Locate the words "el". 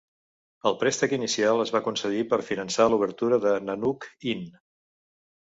0.69-0.77